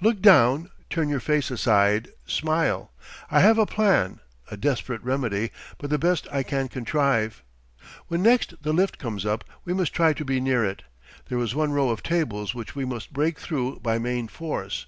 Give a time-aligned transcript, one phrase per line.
[0.00, 2.92] "Look down, turn your face aside, smile....
[3.32, 7.42] I have a plan, a desperate remedy, but the best I can contrive.
[8.06, 10.84] When next the lift comes up, we must try to be near it.
[11.28, 14.86] There is one row of tables which we must break through by main force.